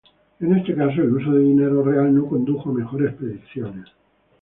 [0.39, 3.85] En este caso, el uso de dinero real no condujo a mejores predicciones.